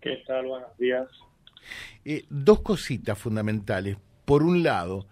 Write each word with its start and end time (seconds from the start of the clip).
¿Qué 0.00 0.22
tal? 0.26 0.46
Buenos 0.46 0.76
días. 0.78 1.08
Eh, 2.04 2.24
dos 2.30 2.60
cositas 2.60 3.18
fundamentales. 3.18 3.96
Por 4.24 4.42
un 4.42 4.62
lado, 4.62 5.06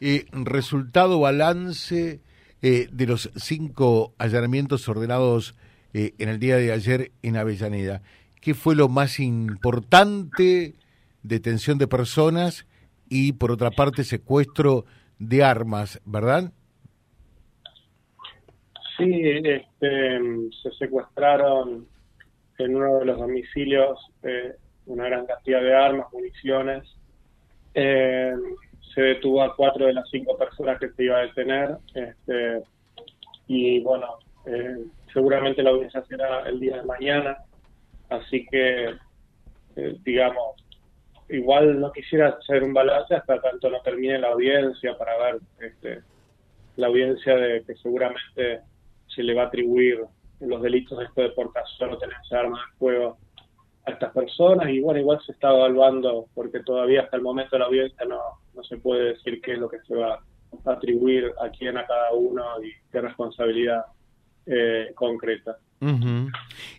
eh, 0.00 0.24
resultado 0.32 1.20
balance 1.20 2.20
eh, 2.62 2.88
de 2.90 3.06
los 3.06 3.30
cinco 3.36 4.14
allanamientos 4.18 4.88
ordenados 4.88 5.54
en 5.92 6.28
el 6.28 6.38
día 6.38 6.56
de 6.56 6.70
ayer 6.70 7.10
en 7.22 7.36
Avellaneda. 7.36 8.00
¿Qué 8.40 8.54
fue 8.54 8.76
lo 8.76 8.88
más 8.88 9.18
importante? 9.18 10.76
Detención 11.24 11.78
de 11.78 11.88
personas 11.88 12.64
y, 13.08 13.32
por 13.32 13.50
otra 13.50 13.72
parte, 13.72 14.04
secuestro 14.04 14.84
de 15.18 15.42
armas, 15.42 16.00
¿verdad? 16.04 16.52
Sí, 18.96 19.10
este, 19.20 20.20
se 20.62 20.70
secuestraron 20.78 21.89
en 22.60 22.76
uno 22.76 22.98
de 22.98 23.04
los 23.06 23.18
domicilios 23.18 24.10
eh, 24.22 24.54
una 24.86 25.06
gran 25.06 25.26
cantidad 25.26 25.60
de 25.60 25.74
armas, 25.74 26.06
municiones. 26.12 26.84
Eh, 27.74 28.34
se 28.94 29.00
detuvo 29.02 29.42
a 29.42 29.54
cuatro 29.54 29.86
de 29.86 29.92
las 29.92 30.08
cinco 30.10 30.36
personas 30.36 30.78
que 30.80 30.90
se 30.90 31.04
iba 31.04 31.18
a 31.18 31.26
detener. 31.26 31.76
Este, 31.94 32.62
y 33.46 33.80
bueno, 33.80 34.18
eh, 34.46 34.84
seguramente 35.12 35.62
la 35.62 35.70
audiencia 35.70 36.02
será 36.06 36.42
el 36.48 36.58
día 36.58 36.78
de 36.78 36.84
mañana. 36.84 37.36
Así 38.08 38.44
que, 38.50 38.96
digamos, 40.04 40.56
igual 41.28 41.80
no 41.80 41.92
quisiera 41.92 42.28
hacer 42.30 42.64
un 42.64 42.74
balance 42.74 43.14
hasta 43.14 43.40
tanto 43.40 43.70
no 43.70 43.80
termine 43.82 44.18
la 44.18 44.28
audiencia 44.28 44.98
para 44.98 45.16
ver 45.18 45.40
este, 45.60 46.02
la 46.76 46.88
audiencia 46.88 47.36
de 47.36 47.62
que 47.64 47.76
seguramente 47.76 48.60
se 49.06 49.22
le 49.22 49.34
va 49.34 49.42
a 49.42 49.46
atribuir 49.46 50.00
los 50.40 50.62
delitos 50.62 50.98
de 50.98 51.04
esto 51.04 51.22
de 51.22 51.30
portación 51.30 51.92
o 51.92 51.98
tenerse 51.98 52.34
armas 52.34 52.60
de 52.60 52.78
fuego 52.78 53.18
a 53.86 53.90
estas 53.92 54.12
personas 54.12 54.68
y 54.70 54.80
bueno, 54.80 55.00
igual 55.00 55.20
se 55.24 55.32
está 55.32 55.50
evaluando 55.50 56.26
porque 56.34 56.60
todavía 56.60 57.02
hasta 57.02 57.16
el 57.16 57.22
momento 57.22 57.50
de 57.52 57.58
la 57.60 57.66
audiencia 57.66 58.04
no, 58.06 58.18
no 58.54 58.62
se 58.64 58.76
puede 58.78 59.14
decir 59.14 59.40
qué 59.42 59.52
es 59.52 59.58
lo 59.58 59.68
que 59.68 59.80
se 59.86 59.94
va 59.94 60.14
a 60.64 60.72
atribuir 60.72 61.32
a 61.40 61.50
quién 61.50 61.76
a 61.76 61.86
cada 61.86 62.12
uno 62.12 62.42
y 62.62 62.72
qué 62.90 63.00
responsabilidad 63.00 63.84
eh, 64.46 64.92
concreta. 64.94 65.58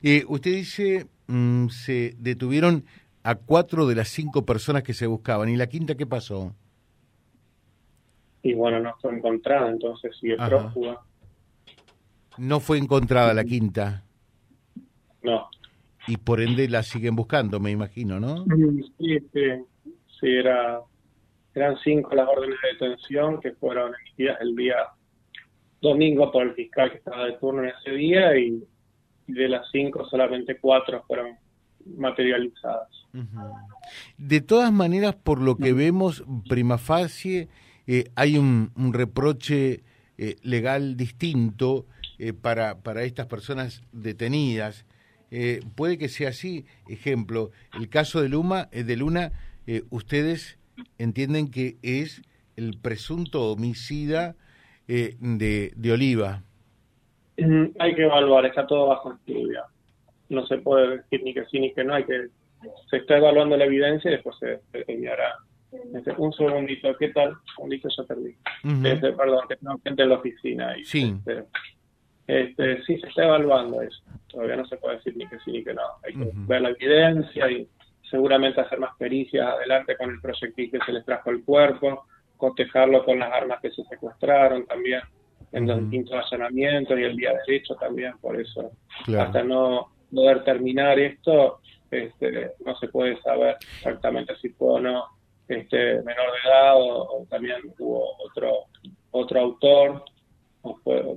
Eh, 0.03 0.23
usted 0.27 0.51
dice, 0.51 1.07
mm, 1.27 1.69
se 1.69 2.13
detuvieron 2.19 2.83
a 3.23 3.35
cuatro 3.35 3.87
de 3.87 3.95
las 3.95 4.09
cinco 4.09 4.45
personas 4.45 4.83
que 4.83 4.93
se 4.93 5.07
buscaban. 5.07 5.49
¿Y 5.49 5.55
la 5.55 5.67
quinta 5.67 5.95
qué 5.95 6.05
pasó? 6.05 6.55
Y 8.43 8.53
bueno, 8.53 8.79
no 8.79 8.95
fue 9.01 9.15
encontrada, 9.15 9.69
entonces 9.69 10.15
sigue 10.19 10.35
prófuga. 10.37 10.99
No 12.37 12.59
fue 12.59 12.77
encontrada 12.77 13.33
la 13.33 13.43
quinta. 13.43 14.03
No. 15.21 15.47
Y 16.07 16.17
por 16.17 16.41
ende 16.41 16.67
la 16.67 16.83
siguen 16.83 17.15
buscando, 17.15 17.59
me 17.59 17.71
imagino, 17.71 18.19
¿no? 18.19 18.45
Sí, 18.97 19.19
sí, 19.33 19.47
sí 20.19 20.27
era, 20.27 20.81
eran 21.53 21.77
cinco 21.83 22.15
las 22.15 22.27
órdenes 22.27 22.57
de 22.63 22.85
detención 22.87 23.39
que 23.39 23.51
fueron 23.53 23.93
emitidas 24.01 24.39
el 24.41 24.55
día 24.55 24.75
domingo 25.81 26.31
por 26.31 26.43
el 26.43 26.53
fiscal 26.53 26.91
que 26.91 26.97
estaba 26.97 27.25
de 27.25 27.33
turno 27.33 27.63
en 27.63 27.69
ese 27.69 27.91
día 27.91 28.37
y, 28.37 28.63
de 29.27 29.47
las 29.47 29.69
cinco 29.71 30.05
solamente 30.09 30.57
cuatro 30.59 31.03
fueron 31.07 31.37
materializadas. 31.95 32.89
De 34.17 34.41
todas 34.41 34.73
maneras, 34.73 35.15
por 35.15 35.39
lo 35.39 35.55
que 35.55 35.71
vemos, 35.71 36.25
prima 36.49 36.77
facie, 36.77 37.47
eh, 37.87 38.05
hay 38.15 38.37
un, 38.37 38.71
reproche 38.91 39.83
eh, 40.17 40.35
legal 40.43 40.97
distinto 40.97 41.85
eh, 42.23 42.33
para, 42.33 42.83
para 42.83 43.01
estas 43.01 43.25
personas 43.25 43.81
detenidas. 43.91 44.85
Eh, 45.31 45.61
puede 45.73 45.97
que 45.97 46.07
sea 46.07 46.29
así. 46.29 46.65
Ejemplo, 46.87 47.49
el 47.79 47.89
caso 47.89 48.21
de, 48.21 48.29
Luma, 48.29 48.69
eh, 48.71 48.83
de 48.83 48.95
Luna, 48.95 49.31
ustedes 49.89 50.59
entienden 50.99 51.49
que 51.49 51.77
es 51.81 52.21
el 52.57 52.77
presunto 52.79 53.51
homicida 53.51 54.35
de, 54.85 55.73
de 55.75 55.91
Oliva. 55.91 56.43
Mm, 57.39 57.69
hay 57.79 57.95
que 57.95 58.03
evaluar, 58.03 58.45
está 58.45 58.67
todo 58.67 58.89
bajo 58.89 59.13
estudio. 59.13 59.63
No 60.29 60.45
se 60.45 60.59
puede 60.59 60.97
decir 60.97 61.23
ni 61.23 61.33
que 61.33 61.45
sí 61.45 61.59
ni 61.59 61.73
que 61.73 61.83
no, 61.83 61.95
hay 61.95 62.03
que 62.03 62.27
se 62.87 62.97
está 62.97 63.17
evaluando 63.17 63.57
la 63.57 63.65
evidencia 63.65 64.11
y 64.11 64.13
después 64.13 64.35
se 64.37 64.59
determinará. 64.71 65.37
Este, 65.95 66.11
un 66.17 66.31
segundito, 66.33 66.95
¿qué 66.97 67.09
tal? 67.09 67.29
Un 67.29 67.55
segundito, 67.55 67.89
ya 67.97 68.03
perdí. 68.03 68.35
Este, 68.87 69.11
perdón, 69.13 69.47
que 69.49 69.55
tengo 69.55 69.79
gente 69.83 70.03
en 70.03 70.09
la 70.09 70.15
oficina. 70.15 70.77
Y, 70.77 70.83
sí. 70.83 71.15
Este, 71.17 71.45
este, 72.27 72.81
sí, 72.83 72.99
se 72.99 73.07
está 73.07 73.23
evaluando 73.23 73.81
eso. 73.81 74.01
Todavía 74.27 74.57
no 74.57 74.65
se 74.65 74.77
puede 74.77 74.97
decir 74.97 75.17
ni 75.17 75.27
que 75.27 75.39
sí 75.39 75.51
ni 75.51 75.63
que 75.63 75.73
no. 75.73 75.81
Hay 76.03 76.13
que 76.13 76.31
ver 76.33 76.61
la 76.61 76.69
evidencia 76.69 77.49
y 77.49 77.67
seguramente 78.09 78.61
hacer 78.61 78.79
más 78.79 78.95
pericias 78.97 79.47
adelante 79.47 79.95
con 79.97 80.09
el 80.09 80.21
proyectil 80.21 80.71
que 80.71 80.79
se 80.85 80.91
les 80.91 81.05
trajo 81.05 81.29
el 81.29 81.43
cuerpo, 81.43 82.05
cotejarlo 82.37 83.03
con 83.03 83.19
las 83.19 83.31
armas 83.31 83.59
que 83.61 83.71
se 83.71 83.83
secuestraron 83.85 84.65
también 84.65 85.01
en 85.51 85.67
los 85.67 85.81
distintos 85.81 86.25
allanamientos 86.25 86.97
y 86.97 87.03
el 87.03 87.15
día 87.15 87.33
derecho 87.45 87.75
también. 87.75 88.13
Por 88.19 88.39
eso, 88.39 88.71
hasta 89.17 89.43
no 89.43 89.91
poder 90.13 90.43
terminar 90.43 90.99
esto, 90.99 91.59
este, 91.89 92.51
no 92.65 92.75
se 92.75 92.87
puede 92.87 93.21
saber 93.21 93.57
exactamente 93.77 94.35
si 94.37 94.49
fue 94.49 94.75
o 94.75 94.79
no 94.79 95.05
este, 95.47 96.01
menor 96.03 96.31
de 96.31 96.49
edad 96.49 96.73
o 96.75 97.25
también 97.29 97.57
hubo 97.77 98.15
otro 98.25 98.67
otro 99.11 99.41
autor 99.41 100.05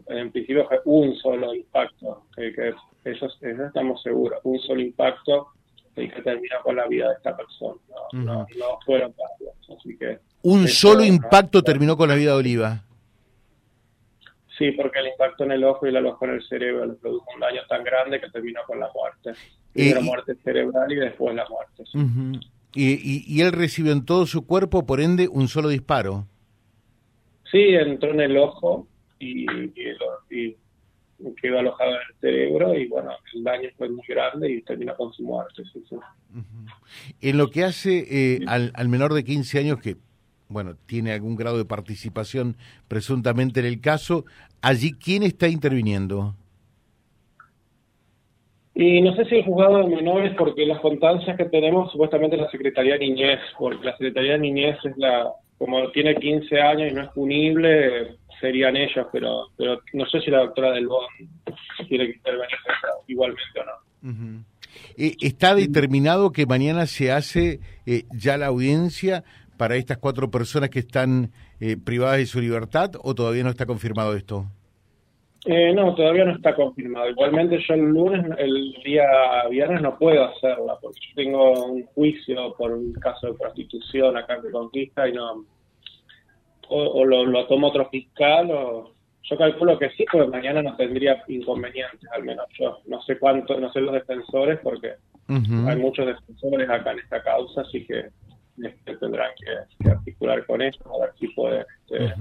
en 0.08 0.30
principio 0.30 0.66
fue 0.66 0.80
un 0.84 1.14
solo 1.16 1.54
impacto, 1.54 2.24
que, 2.34 2.72
eso, 3.04 3.28
estamos 3.40 4.02
seguros, 4.02 4.40
un 4.44 4.58
solo 4.60 4.80
impacto 4.80 5.48
que 5.94 6.08
terminó 6.08 6.56
con 6.62 6.76
la 6.76 6.86
vida 6.86 7.08
de 7.08 7.14
esta 7.14 7.36
persona, 7.36 7.78
no, 8.12 8.46
fueron 8.84 9.14
varios, 9.16 9.78
así 9.78 9.96
que... 9.96 10.18
Un 10.42 10.66
solo 10.68 11.04
impacto 11.04 11.62
terminó 11.62 11.96
con 11.96 12.08
la 12.08 12.14
vida 12.14 12.32
de 12.32 12.38
Oliva. 12.38 12.82
Sí, 14.58 14.70
porque 14.72 15.00
el 15.00 15.08
impacto 15.08 15.44
en 15.44 15.52
el 15.52 15.64
ojo 15.64 15.86
y 15.86 15.94
el 15.94 16.06
ojo 16.06 16.24
en 16.26 16.32
el 16.32 16.42
cerebro 16.46 16.86
le 16.86 16.94
produjo 16.94 17.26
un 17.34 17.40
daño 17.40 17.60
tan 17.68 17.82
grande 17.82 18.20
que 18.20 18.28
terminó 18.30 18.60
con 18.66 18.78
la 18.78 18.88
muerte. 18.94 19.32
Primero 19.72 20.02
muerte 20.02 20.34
cerebral 20.44 20.92
y 20.92 20.96
después 20.96 21.34
la 21.34 21.46
muerte. 21.48 21.84
y, 22.74 23.24
y 23.26 23.40
él 23.40 23.52
recibió 23.52 23.92
en 23.92 24.04
todo 24.04 24.26
su 24.26 24.46
cuerpo, 24.46 24.86
por 24.86 25.00
ende, 25.00 25.28
un 25.28 25.48
solo 25.48 25.68
disparo. 25.68 26.26
Sí, 27.50 27.74
entró 27.74 28.10
en 28.10 28.20
el 28.20 28.36
ojo 28.36 28.86
y, 29.18 29.46
y, 30.30 30.56
quedó 31.40 31.58
alojado 31.58 31.92
en 31.92 31.96
el 31.96 32.20
cerebro 32.20 32.74
y 32.74 32.86
bueno, 32.88 33.10
el 33.34 33.44
daño 33.44 33.68
fue 33.78 33.88
muy 33.88 34.04
grande 34.06 34.50
y 34.50 34.62
terminó 34.62 34.94
con 34.96 35.12
su 35.12 35.22
muerte. 35.22 35.62
En 37.20 37.38
lo 37.38 37.48
que 37.48 37.64
hace 37.64 38.04
eh, 38.10 38.40
al, 38.46 38.72
al 38.74 38.88
menor 38.88 39.14
de 39.14 39.24
15 39.24 39.58
años 39.58 39.80
que 39.80 39.96
bueno, 40.48 40.74
tiene 40.86 41.12
algún 41.12 41.36
grado 41.36 41.58
de 41.58 41.64
participación 41.64 42.56
presuntamente 42.88 43.60
en 43.60 43.66
el 43.66 43.80
caso, 43.80 44.24
allí 44.62 44.92
quién 44.92 45.22
está 45.22 45.48
interviniendo? 45.48 46.34
Y 48.74 49.00
no 49.02 49.14
sé 49.14 49.24
si 49.26 49.36
el 49.36 49.44
juzgado 49.44 49.78
de 49.78 49.96
menores, 49.96 50.34
porque 50.36 50.66
las 50.66 50.80
constancias 50.80 51.36
que 51.36 51.44
tenemos 51.44 51.92
supuestamente 51.92 52.36
la 52.36 52.50
Secretaría 52.50 52.94
de 52.94 53.00
Niñez, 53.00 53.38
porque 53.58 53.84
la 53.84 53.92
Secretaría 53.92 54.32
de 54.32 54.38
Niñez 54.38 54.76
es 54.84 54.96
la, 54.96 55.30
como 55.58 55.90
tiene 55.92 56.16
15 56.16 56.60
años 56.60 56.90
y 56.90 56.94
no 56.94 57.02
es 57.02 57.08
punible, 57.10 58.16
serían 58.40 58.76
ellos, 58.76 59.06
pero 59.12 59.48
pero 59.56 59.80
no 59.92 60.06
sé 60.06 60.20
si 60.20 60.30
la 60.30 60.38
doctora 60.38 60.72
del 60.72 60.86
BON 60.86 61.04
quiere 61.88 62.06
que 62.06 62.16
intervenga 62.16 62.48
igualmente 63.06 63.60
o 63.60 63.64
no. 63.64 64.44
Eh, 64.96 65.16
¿Está 65.20 65.54
determinado 65.54 66.32
que 66.32 66.46
mañana 66.46 66.86
se 66.86 67.12
hace 67.12 67.60
eh, 67.86 68.04
ya 68.12 68.36
la 68.36 68.46
audiencia 68.46 69.24
para 69.56 69.76
estas 69.76 69.98
cuatro 69.98 70.30
personas 70.30 70.70
que 70.70 70.80
están 70.80 71.30
eh, 71.60 71.76
privadas 71.76 72.18
de 72.18 72.26
su 72.26 72.40
libertad 72.40 72.92
o 73.02 73.14
todavía 73.14 73.44
no 73.44 73.50
está 73.50 73.66
confirmado 73.66 74.14
esto? 74.14 74.46
no, 75.46 75.94
todavía 75.94 76.24
no 76.24 76.32
está 76.32 76.54
confirmado. 76.54 77.10
Igualmente 77.10 77.58
yo 77.68 77.74
el 77.74 77.82
lunes, 77.82 78.24
el 78.38 78.74
día 78.82 79.06
viernes 79.50 79.82
no 79.82 79.98
puedo 79.98 80.24
hacerla 80.24 80.78
porque 80.80 81.00
yo 81.08 81.14
tengo 81.14 81.66
un 81.66 81.84
juicio 81.94 82.54
por 82.56 82.72
un 82.72 82.94
caso 82.94 83.26
de 83.26 83.34
prostitución 83.34 84.16
acá 84.16 84.40
en 84.42 84.50
Conquista 84.50 85.06
y 85.06 85.12
no, 85.12 85.44
o, 86.68 87.04
lo, 87.04 87.46
toma 87.46 87.68
otro 87.68 87.88
fiscal 87.90 88.50
o 88.50 88.92
yo 89.22 89.38
calculo 89.38 89.78
que 89.78 89.90
sí, 89.90 90.04
porque 90.10 90.28
mañana 90.28 90.62
no 90.62 90.76
tendría 90.76 91.22
inconvenientes, 91.28 92.08
al 92.12 92.24
menos 92.24 92.46
yo. 92.58 92.78
No 92.86 93.00
sé 93.02 93.18
cuánto, 93.18 93.58
no 93.58 93.72
sé 93.72 93.80
los 93.80 93.94
defensores, 93.94 94.58
porque 94.62 94.94
hay 95.28 95.76
muchos 95.76 96.06
defensores 96.06 96.68
acá 96.68 96.92
en 96.92 96.98
esta 96.98 97.22
causa, 97.22 97.62
así 97.62 97.86
que 97.86 98.10
este, 98.62 98.96
tendrán 98.96 99.30
que, 99.38 99.88
articular 99.88 100.44
con 100.46 100.60
eso, 100.60 100.78
a 100.94 101.06
ver 101.06 101.14
si 101.18 101.28
pueden. 101.28 101.64
Este, 101.88 102.14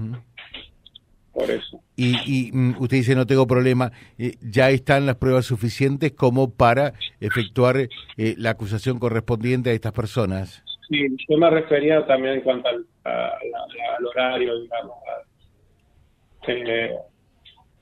por 1.32 1.50
eso. 1.50 1.80
Y, 1.96 2.16
y 2.24 2.52
mm, 2.52 2.76
usted 2.78 2.98
dice, 2.98 3.14
no 3.14 3.26
tengo 3.26 3.46
problema, 3.46 3.92
eh, 4.16 4.36
ya 4.40 4.70
están 4.70 5.04
las 5.04 5.16
pruebas 5.16 5.44
suficientes 5.44 6.12
como 6.12 6.50
para 6.50 6.94
efectuar 7.20 7.76
eh, 7.76 8.34
la 8.38 8.50
acusación 8.50 8.98
correspondiente 8.98 9.70
a 9.70 9.72
estas 9.74 9.92
personas. 9.92 10.62
Sí, 10.94 11.08
yo 11.28 11.38
me 11.38 11.50
refería 11.50 12.06
también 12.06 12.34
en 12.34 12.40
cuanto 12.42 12.68
al, 12.68 12.86
al 13.04 14.06
horario, 14.06 14.60
digamos, 14.60 14.96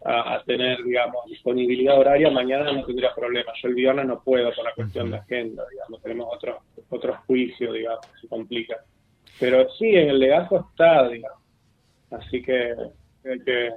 a, 0.05 0.43
tener, 0.47 0.83
digamos, 0.83 1.27
disponibilidad 1.27 1.99
horaria, 1.99 2.31
mañana 2.31 2.73
no 2.73 2.87
tendría 2.87 3.15
problema. 3.15 3.53
Yo 3.61 3.69
el 3.69 3.75
viernes 3.75 4.07
no 4.07 4.23
puedo 4.23 4.51
por 4.55 4.65
la 4.65 4.73
cuestión 4.73 5.11
de 5.11 5.19
agenda, 5.19 5.63
digamos, 5.71 6.01
tenemos 6.03 6.29
otros 6.35 6.57
otros 6.89 7.19
juicios, 7.27 7.75
digamos, 7.75 8.07
se 8.19 8.29
complica. 8.29 8.77
Pero 9.39 9.69
sí, 9.73 9.89
en 9.95 10.09
el 10.09 10.19
legajo 10.19 10.67
está, 10.71 11.07
digamos. 11.09 11.39
Así 12.11 12.43
que, 12.43 12.75
que 13.23 13.71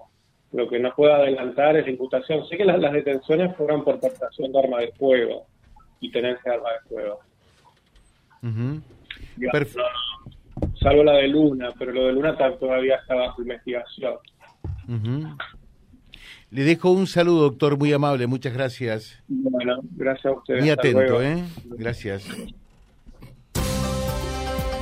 lo 0.53 0.69
que 0.69 0.79
no 0.79 0.93
puedo 0.95 1.13
adelantar 1.13 1.75
es 1.75 1.85
la 1.85 1.91
imputación. 1.91 2.47
Sé 2.47 2.55
que 2.55 2.65
las, 2.65 2.79
detenciones 2.79 3.55
fueron 3.57 3.83
por 3.83 3.99
portación 3.99 4.53
de 4.53 4.59
arma 4.59 4.79
de 4.79 4.93
fuego 4.93 5.45
y 5.99 6.09
tenencia 6.09 6.51
de 6.51 6.57
arma 6.57 6.69
de 6.71 6.89
fuego. 6.89 7.19
Salvo 10.79 11.03
la 11.03 11.13
de 11.13 11.27
Luna, 11.27 11.69
pero 11.77 11.91
lo 11.91 12.07
de 12.07 12.13
Luna 12.13 12.35
todavía 12.59 12.95
está 12.95 13.15
bajo 13.15 13.41
investigación. 13.41 14.15
Le 16.51 16.63
dejo 16.63 16.91
un 16.91 17.07
saludo, 17.07 17.49
doctor, 17.49 17.77
muy 17.77 17.91
amable, 17.91 18.27
muchas 18.27 18.53
gracias. 18.53 19.21
Bueno, 19.27 19.79
gracias 19.91 20.25
a 20.27 20.31
ustedes. 20.31 20.61
Muy 20.61 20.69
atento, 20.69 21.21
¿eh? 21.21 21.43
Gracias. 21.65 22.27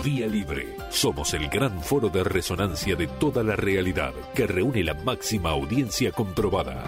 Vía 0.04 0.28
Libre. 0.28 0.68
Somos 0.90 1.34
el 1.34 1.48
gran 1.48 1.82
foro 1.82 2.10
de 2.10 2.24
resonancia 2.24 2.96
de 2.96 3.08
toda 3.08 3.42
la 3.42 3.56
realidad 3.56 4.14
que 4.36 4.46
reúne 4.46 4.84
la 4.84 4.94
máxima 4.94 5.52
audiencia 5.52 6.12
comprobada. 6.12 6.84